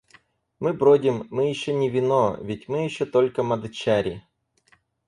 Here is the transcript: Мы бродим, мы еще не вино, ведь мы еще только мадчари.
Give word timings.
Мы 0.59 0.73
бродим, 0.73 1.27
мы 1.29 1.47
еще 1.47 1.75
не 1.75 1.87
вино, 1.87 2.35
ведь 2.41 2.67
мы 2.67 2.85
еще 2.85 3.05
только 3.05 3.43
мадчари. 3.43 4.23